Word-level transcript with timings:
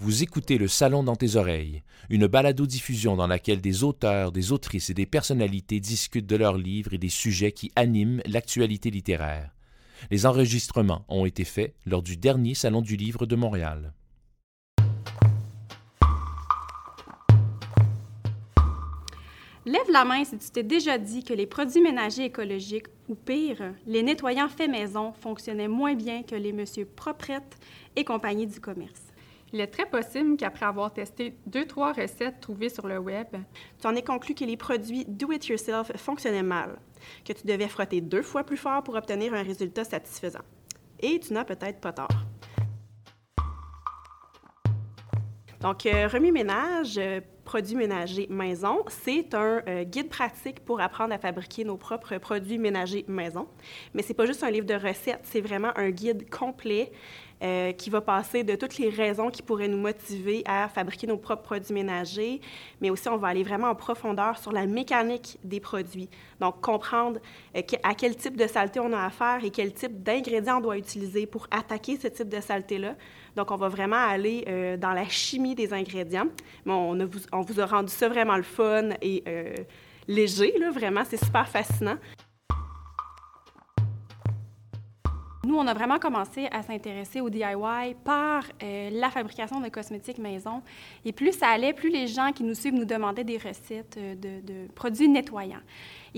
Vous 0.00 0.22
écoutez 0.22 0.58
Le 0.58 0.68
Salon 0.68 1.02
dans 1.02 1.16
tes 1.16 1.34
oreilles, 1.34 1.82
une 2.08 2.28
balado-diffusion 2.28 3.16
dans 3.16 3.26
laquelle 3.26 3.60
des 3.60 3.82
auteurs, 3.82 4.30
des 4.30 4.52
autrices 4.52 4.90
et 4.90 4.94
des 4.94 5.06
personnalités 5.06 5.80
discutent 5.80 6.28
de 6.28 6.36
leurs 6.36 6.56
livres 6.56 6.94
et 6.94 6.98
des 6.98 7.08
sujets 7.08 7.50
qui 7.50 7.72
animent 7.74 8.22
l'actualité 8.24 8.92
littéraire. 8.92 9.50
Les 10.12 10.24
enregistrements 10.24 11.04
ont 11.08 11.26
été 11.26 11.42
faits 11.42 11.74
lors 11.84 12.02
du 12.02 12.16
dernier 12.16 12.54
Salon 12.54 12.80
du 12.80 12.94
Livre 12.94 13.26
de 13.26 13.34
Montréal. 13.34 13.92
Lève 19.66 19.90
la 19.90 20.04
main 20.04 20.24
si 20.24 20.38
tu 20.38 20.48
t'es 20.50 20.62
déjà 20.62 20.96
dit 20.96 21.24
que 21.24 21.34
les 21.34 21.46
produits 21.46 21.82
ménagers 21.82 22.26
écologiques, 22.26 22.86
ou 23.08 23.16
pire, 23.16 23.74
les 23.88 24.04
nettoyants 24.04 24.48
faits 24.48 24.70
maison, 24.70 25.12
fonctionnaient 25.12 25.66
moins 25.66 25.96
bien 25.96 26.22
que 26.22 26.36
les 26.36 26.52
Monsieur 26.52 26.84
Proprettes 26.84 27.58
et 27.96 28.04
compagnie 28.04 28.46
du 28.46 28.60
commerce. 28.60 29.02
Il 29.52 29.60
est 29.60 29.68
très 29.68 29.86
possible 29.86 30.36
qu'après 30.36 30.66
avoir 30.66 30.92
testé 30.92 31.38
deux, 31.46 31.64
trois 31.64 31.92
recettes 31.92 32.40
trouvées 32.40 32.68
sur 32.68 32.86
le 32.86 32.98
web, 32.98 33.28
tu 33.80 33.86
en 33.86 33.94
aies 33.94 34.02
conclu 34.02 34.34
que 34.34 34.44
les 34.44 34.56
produits 34.56 35.04
do-it-yourself 35.06 35.92
fonctionnaient 35.96 36.42
mal, 36.42 36.78
que 37.24 37.32
tu 37.32 37.46
devais 37.46 37.68
frotter 37.68 38.00
deux 38.00 38.22
fois 38.22 38.44
plus 38.44 38.58
fort 38.58 38.82
pour 38.82 38.94
obtenir 38.94 39.32
un 39.32 39.42
résultat 39.42 39.84
satisfaisant. 39.84 40.42
Et 41.00 41.18
tu 41.20 41.32
n'as 41.32 41.44
peut-être 41.44 41.80
pas 41.80 41.92
tort. 41.92 42.08
Donc, 45.60 45.86
euh, 45.86 46.06
Remis 46.08 46.30
Ménage, 46.30 46.98
euh, 46.98 47.20
produits 47.48 47.76
ménagers 47.76 48.26
maison, 48.28 48.84
c'est 48.88 49.32
un 49.32 49.62
euh, 49.66 49.82
guide 49.82 50.10
pratique 50.10 50.60
pour 50.66 50.82
apprendre 50.82 51.14
à 51.14 51.18
fabriquer 51.18 51.64
nos 51.64 51.78
propres 51.78 52.18
produits 52.18 52.58
ménagers 52.58 53.06
maison. 53.08 53.48
Mais 53.94 54.02
c'est 54.02 54.12
pas 54.12 54.26
juste 54.26 54.44
un 54.44 54.50
livre 54.50 54.66
de 54.66 54.74
recettes, 54.74 55.20
c'est 55.22 55.40
vraiment 55.40 55.72
un 55.74 55.88
guide 55.88 56.28
complet 56.28 56.92
euh, 57.40 57.72
qui 57.72 57.88
va 57.88 58.00
passer 58.00 58.42
de 58.42 58.56
toutes 58.56 58.78
les 58.78 58.90
raisons 58.90 59.30
qui 59.30 59.42
pourraient 59.42 59.68
nous 59.68 59.78
motiver 59.78 60.42
à 60.44 60.68
fabriquer 60.68 61.06
nos 61.06 61.16
propres 61.16 61.44
produits 61.44 61.72
ménagers, 61.72 62.40
mais 62.80 62.90
aussi 62.90 63.08
on 63.08 63.16
va 63.16 63.28
aller 63.28 63.44
vraiment 63.44 63.68
en 63.68 63.76
profondeur 63.76 64.36
sur 64.38 64.50
la 64.50 64.66
mécanique 64.66 65.38
des 65.44 65.60
produits. 65.60 66.10
Donc, 66.40 66.60
comprendre 66.60 67.20
euh, 67.56 67.62
à 67.84 67.94
quel 67.94 68.16
type 68.16 68.36
de 68.36 68.46
saleté 68.46 68.80
on 68.80 68.92
a 68.92 69.06
affaire 69.06 69.44
et 69.44 69.50
quel 69.50 69.72
type 69.72 70.02
d'ingrédients 70.02 70.58
on 70.58 70.60
doit 70.60 70.76
utiliser 70.76 71.26
pour 71.26 71.46
attaquer 71.50 71.96
ce 71.96 72.08
type 72.08 72.28
de 72.28 72.40
saleté-là. 72.40 72.96
Donc, 73.38 73.52
on 73.52 73.56
va 73.56 73.68
vraiment 73.68 73.94
aller 73.96 74.44
euh, 74.48 74.76
dans 74.76 74.90
la 74.90 75.08
chimie 75.08 75.54
des 75.54 75.72
ingrédients. 75.72 76.26
On, 76.66 76.98
vous, 77.06 77.60
a 77.60 77.66
rendu 77.66 77.92
ça 77.92 78.08
vraiment 78.08 78.36
le 78.36 78.42
fun 78.42 78.88
et 79.00 79.22
léger, 80.08 80.58
là, 80.58 80.72
vraiment, 80.72 81.04
c'est 81.04 81.24
super 81.24 81.46
fascinant. 81.46 81.98
Nous, 85.48 85.56
on 85.56 85.66
a 85.66 85.72
vraiment 85.72 85.98
commencé 85.98 86.46
à 86.50 86.62
s'intéresser 86.62 87.22
au 87.22 87.30
DIY 87.30 87.94
par 88.04 88.44
euh, 88.62 88.90
la 88.92 89.08
fabrication 89.08 89.62
de 89.62 89.68
cosmétiques 89.70 90.18
maison. 90.18 90.62
Et 91.06 91.12
plus 91.12 91.32
ça 91.32 91.48
allait, 91.48 91.72
plus 91.72 91.88
les 91.88 92.06
gens 92.06 92.32
qui 92.32 92.44
nous 92.44 92.52
suivent 92.52 92.74
nous 92.74 92.84
demandaient 92.84 93.24
des 93.24 93.38
recettes 93.38 93.96
euh, 93.96 94.14
de, 94.14 94.66
produits 94.74 95.08
nettoyants. 95.08 95.62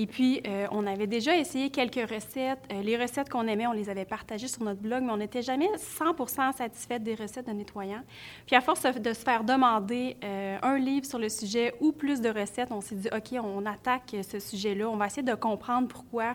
Et 0.01 0.07
puis, 0.07 0.41
euh, 0.47 0.67
on 0.71 0.87
avait 0.87 1.07
déjà 1.07 1.37
essayé 1.37 1.69
quelques 1.69 2.11
recettes. 2.11 2.61
les 2.83 2.97
recettes 2.97 3.29
qu'on 3.29 3.47
aimait, 3.47 3.67
on 3.67 3.73
les 3.73 3.91
avait 3.91 4.07
partagées 4.07 4.49
sur 4.49 4.63
notre 4.63 4.81
blog, 4.81 5.03
mais 5.03 5.13
on 5.13 5.19
n'était 5.19 5.43
jamais 5.43 5.69
100% 5.77 6.57
satisfait 6.57 6.99
des 6.99 7.15
recettes 7.15 7.47
de 7.47 7.53
nettoyants. 7.53 8.01
Puis, 8.47 8.57
à 8.57 8.63
force 8.63 8.83
de 8.83 9.13
se 9.13 9.23
faire 9.23 9.45
demander 9.45 10.17
un 10.23 10.79
livre 10.79 11.05
sur 11.05 11.19
le 11.19 11.29
sujet 11.29 11.75
ou 11.83 11.93
plus 11.93 12.23
de 12.23 12.31
recettes, 12.31 12.73
on 12.73 12.81
s'est 12.81 12.95
dit, 12.95 13.09
OK, 13.15 13.39
on 13.45 13.67
attaque 13.67 14.17
ce 14.23 14.39
sujet-là. 14.39 14.89
On 14.89 14.97
va 14.97 15.07
essayer 15.07 15.23
de 15.23 15.35
comprendre 15.35 15.87
pourquoi 15.87 16.35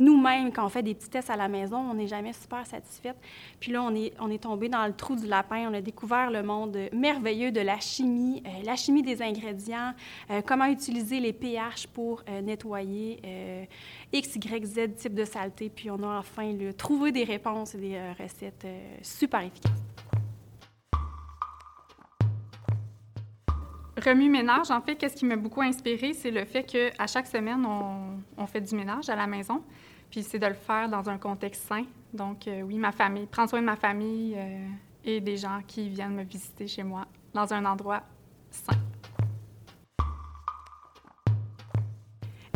nous-mêmes, 0.00 0.50
quand 0.50 0.64
on 0.64 0.70
fait 0.70 0.82
des 0.82 0.94
petits 0.94 1.10
tests 1.10 1.28
à 1.28 1.36
la 1.36 1.46
maison, 1.46 1.76
on 1.76 1.94
n'est 1.94 2.06
jamais 2.06 2.32
super 2.32 2.66
satisfaite. 2.66 3.16
Puis 3.60 3.70
là, 3.70 3.82
on 3.82 3.94
est, 3.94 4.14
on 4.18 4.30
est 4.30 4.42
tombé 4.42 4.70
dans 4.70 4.86
le 4.86 4.94
trou 4.94 5.14
du 5.14 5.26
lapin. 5.26 5.68
On 5.70 5.74
a 5.74 5.82
découvert 5.82 6.30
le 6.30 6.42
monde 6.42 6.76
merveilleux 6.92 7.52
de 7.52 7.60
la 7.60 7.78
chimie, 7.80 8.42
euh, 8.46 8.64
la 8.64 8.76
chimie 8.76 9.02
des 9.02 9.20
ingrédients, 9.20 9.92
euh, 10.30 10.40
comment 10.44 10.64
utiliser 10.64 11.20
les 11.20 11.34
pH 11.34 11.86
pour 11.88 12.22
euh, 13.24 13.64
nettoyer 13.64 13.68
X, 14.12 14.36
Y, 14.36 14.64
Z 14.64 14.94
type 14.96 15.14
de 15.14 15.24
saleté. 15.24 15.70
Puis 15.70 15.90
on 15.90 16.02
a 16.02 16.18
enfin 16.18 16.52
trouvé 16.76 17.12
des 17.12 17.24
réponses 17.24 17.74
et 17.74 17.78
des 17.78 18.00
recettes 18.18 18.66
super 19.02 19.40
efficaces. 19.40 19.82
Remue 24.04 24.30
ménage, 24.30 24.70
en 24.70 24.80
fait, 24.80 24.94
qu'est-ce 24.96 25.16
qui 25.16 25.26
m'a 25.26 25.36
beaucoup 25.36 25.60
inspiré, 25.60 26.14
c'est 26.14 26.30
le 26.30 26.44
fait 26.46 26.64
qu'à 26.64 27.06
chaque 27.06 27.26
semaine, 27.26 27.66
on, 27.66 28.22
on, 28.38 28.46
fait 28.46 28.60
du 28.60 28.74
ménage 28.74 29.10
à 29.10 29.16
la 29.16 29.26
maison. 29.26 29.62
Puis 30.10 30.22
c'est 30.22 30.38
de 30.38 30.46
le 30.46 30.54
faire 30.54 30.88
dans 30.88 31.08
un 31.10 31.18
contexte 31.18 31.66
sain. 31.66 31.84
Donc, 32.12 32.48
euh, 32.48 32.62
oui, 32.62 32.76
ma 32.78 32.92
famille, 32.92 33.26
prendre 33.26 33.50
soin 33.50 33.60
de 33.60 33.66
ma 33.66 33.76
famille 33.76 34.34
euh, 34.36 34.66
et 35.04 35.20
des 35.20 35.36
gens 35.36 35.60
qui 35.66 35.88
viennent 35.88 36.14
me 36.14 36.24
visiter 36.24 36.66
chez 36.66 36.82
moi 36.82 37.06
dans 37.32 37.52
un 37.52 37.64
endroit 37.64 38.02
sain. 38.50 38.78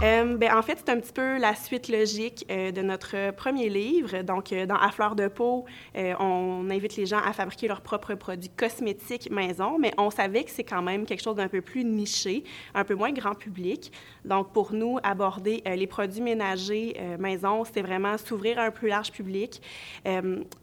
Euh, 0.02 0.36
ben, 0.36 0.56
en 0.56 0.62
fait, 0.62 0.78
c'est 0.84 0.90
un 0.90 0.98
petit 0.98 1.12
peu 1.12 1.38
la 1.38 1.54
suite 1.54 1.88
logique 1.88 2.44
euh, 2.50 2.72
de 2.72 2.82
notre 2.82 3.30
premier 3.32 3.68
livre. 3.68 4.22
Donc, 4.22 4.52
euh, 4.52 4.66
dans 4.66 4.74
À 4.74 4.90
fleur 4.90 5.14
de 5.14 5.28
peau, 5.28 5.64
on 5.94 6.68
invite 6.70 6.96
les 6.96 7.06
gens 7.06 7.20
à 7.24 7.32
fabriquer 7.32 7.68
leurs 7.68 7.80
propres 7.80 8.14
produits 8.14 8.50
cosmétiques 8.50 9.30
maison, 9.30 9.78
mais 9.78 9.92
on 9.96 10.10
savait 10.10 10.44
que 10.44 10.50
c'est 10.50 10.64
quand 10.64 10.82
même 10.82 11.06
quelque 11.06 11.22
chose 11.22 11.36
d'un 11.36 11.48
peu 11.48 11.60
plus 11.60 11.84
niché, 11.84 12.44
un 12.74 12.84
peu 12.84 12.94
moins 12.94 13.12
grand 13.12 13.34
public. 13.34 13.92
Donc, 14.24 14.52
pour 14.52 14.72
nous, 14.72 14.98
aborder 15.02 15.62
les 15.64 15.86
produits 15.86 16.20
ménagers 16.20 16.96
maison, 17.18 17.64
c'est 17.64 17.82
vraiment 17.82 18.18
s'ouvrir 18.18 18.58
à 18.58 18.64
un 18.64 18.70
plus 18.70 18.88
large 18.88 19.12
public. 19.12 19.62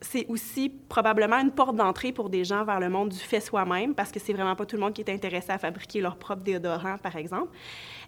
c'est 0.01 0.25
aussi 0.27 0.69
probablement 0.89 1.37
une 1.37 1.51
porte 1.51 1.75
d'entrée 1.75 2.11
pour 2.11 2.29
des 2.29 2.43
gens 2.43 2.63
vers 2.63 2.79
le 2.79 2.89
monde 2.89 3.09
du 3.09 3.19
fait 3.19 3.39
soi-même, 3.39 3.95
parce 3.95 4.11
que 4.11 4.19
c'est 4.19 4.33
vraiment 4.33 4.55
pas 4.55 4.65
tout 4.65 4.75
le 4.75 4.81
monde 4.81 4.93
qui 4.93 5.01
est 5.01 5.11
intéressé 5.11 5.51
à 5.51 5.57
fabriquer 5.57 6.01
leur 6.01 6.17
propre 6.17 6.41
déodorant, 6.41 6.97
par 6.97 7.15
exemple. 7.15 7.49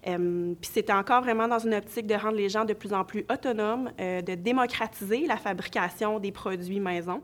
Puis 0.04 0.70
c'était 0.72 0.92
encore 0.92 1.13
vraiment 1.20 1.48
dans 1.48 1.58
une 1.58 1.74
optique 1.74 2.06
de 2.06 2.14
rendre 2.14 2.36
les 2.36 2.48
gens 2.48 2.64
de 2.64 2.72
plus 2.72 2.92
en 2.92 3.04
plus 3.04 3.24
autonomes, 3.30 3.90
euh, 4.00 4.22
de 4.22 4.34
démocratiser 4.34 5.26
la 5.26 5.36
fabrication 5.36 6.18
des 6.18 6.32
produits 6.32 6.80
maison. 6.80 7.20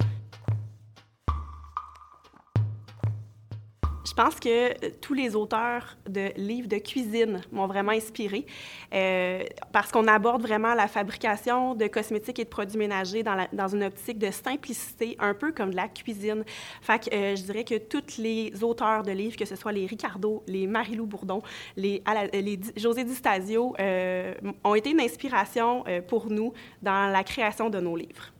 Je 4.10 4.14
pense 4.16 4.40
que 4.40 4.48
euh, 4.48 4.90
tous 5.00 5.14
les 5.14 5.36
auteurs 5.36 5.96
de 6.08 6.32
livres 6.36 6.66
de 6.66 6.78
cuisine 6.78 7.40
m'ont 7.52 7.68
vraiment 7.68 7.92
inspiré 7.92 8.44
euh, 8.92 9.44
parce 9.72 9.92
qu'on 9.92 10.08
aborde 10.08 10.42
vraiment 10.42 10.74
la 10.74 10.88
fabrication 10.88 11.76
de 11.76 11.86
cosmétiques 11.86 12.40
et 12.40 12.44
de 12.44 12.48
produits 12.48 12.76
ménagers 12.76 13.22
dans, 13.22 13.46
dans, 13.52 13.68
une 13.68 13.84
optique 13.84 14.18
de 14.18 14.32
simplicité, 14.32 15.16
un 15.20 15.32
peu 15.32 15.52
comme 15.52 15.70
de 15.70 15.76
la 15.76 15.86
cuisine. 15.86 16.42
Fait 16.82 17.08
que 17.08 17.14
euh, 17.14 17.36
je 17.36 17.42
dirais 17.42 17.62
que 17.62 17.78
tous 17.78 18.18
les 18.18 18.52
auteurs 18.64 19.04
de 19.04 19.12
livres, 19.12 19.36
que 19.36 19.44
ce 19.44 19.54
soit 19.54 19.70
les 19.70 19.86
Ricardo, 19.86 20.42
les 20.48 20.66
Marie-Lou 20.66 21.06
Bourdon, 21.06 21.40
les, 21.76 22.02
les 22.32 22.58
José 22.76 23.04
Di 23.04 23.14
Stasio, 23.14 23.76
ont 24.64 24.74
été 24.74 24.90
une 24.90 25.00
inspiration 25.00 25.84
pour 26.08 26.30
nous 26.30 26.52
dans 26.82 27.12
la 27.12 27.22
création 27.22 27.70
de 27.70 27.78
nos 27.78 27.94
livres. 27.94 28.32